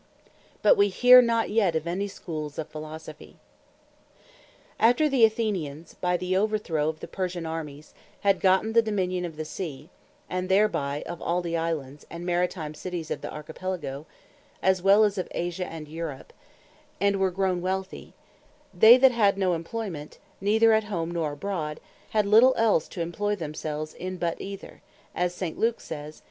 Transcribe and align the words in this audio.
But 0.63 0.77
we 0.77 0.87
hear 0.87 1.21
not 1.21 1.51
yet 1.51 1.75
of 1.75 1.85
any 1.85 2.07
Schools 2.07 2.57
of 2.57 2.67
Philosophy. 2.69 3.37
Of 3.37 3.37
The 3.37 3.43
Schools 3.45 3.67
Of 3.69 4.97
Philosophy 4.97 5.11
Amongst 5.11 5.11
The 5.11 5.25
Athenians 5.43 5.95
After 5.99 6.09
the 6.09 6.15
Athenians 6.15 6.17
by 6.17 6.17
the 6.17 6.37
overthrow 6.37 6.89
of 6.89 6.99
the 7.01 7.07
Persian 7.07 7.45
Armies, 7.45 7.93
had 8.21 8.39
gotten 8.39 8.73
the 8.73 8.81
Dominion 8.81 9.25
of 9.25 9.37
the 9.37 9.45
Sea; 9.45 9.91
and 10.27 10.49
thereby, 10.49 11.03
of 11.05 11.21
all 11.21 11.43
the 11.43 11.55
Islands, 11.55 12.07
and 12.09 12.25
Maritime 12.25 12.73
Cities 12.73 13.11
of 13.11 13.21
the 13.21 13.31
Archipelago, 13.31 14.07
as 14.63 14.81
well 14.81 15.03
of 15.03 15.27
Asia 15.29 15.67
as 15.67 15.87
Europe; 15.87 16.33
and 16.99 17.17
were 17.19 17.29
grown 17.29 17.61
wealthy; 17.61 18.15
they 18.73 18.97
that 18.97 19.11
had 19.11 19.37
no 19.37 19.53
employment, 19.53 20.17
neither 20.43 20.73
at 20.73 20.85
home, 20.85 21.11
nor 21.11 21.33
abroad, 21.33 21.79
had 22.09 22.25
little 22.25 22.55
else 22.57 22.87
to 22.87 23.01
employ 23.01 23.35
themselves 23.35 23.93
in, 23.93 24.17
but 24.17 24.41
either 24.41 24.81
(as 25.13 25.35
St. 25.35 25.59
Luke 25.59 25.79
says, 25.79 26.15
Acts 26.15 26.17
17.21.) 26.17 26.19